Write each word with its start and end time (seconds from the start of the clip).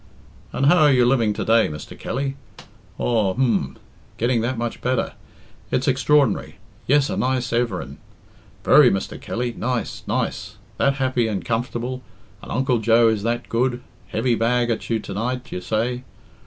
"And 0.51 0.65
how 0.65 0.77
are 0.79 0.91
you 0.91 1.05
living 1.05 1.31
to 1.33 1.45
day, 1.45 1.67
Mr. 1.67 1.95
Kelly? 1.95 2.35
Aw, 2.97 3.35
h'm 3.35 3.77
getting 4.17 4.41
that 4.41 4.57
much 4.57 4.81
better 4.81 5.13
it's 5.69 5.87
extraordinary 5.87 6.55
Yes, 6.87 7.07
a 7.11 7.15
nice 7.15 7.53
everin', 7.53 7.99
very, 8.63 8.89
Mr. 8.89 9.21
Kelly, 9.21 9.53
nice, 9.55 10.01
nice 10.07 10.55
that 10.77 10.95
happy 10.95 11.27
and 11.27 11.45
comfortable 11.45 12.01
and 12.41 12.51
Uncle 12.51 12.79
Joe 12.79 13.09
is 13.09 13.21
that 13.21 13.47
good 13.47 13.83
heavy 14.07 14.33
bag 14.33 14.71
at 14.71 14.89
you 14.89 14.97
to 14.97 15.13
night, 15.13 15.51
you 15.51 15.61
say? 15.61 16.03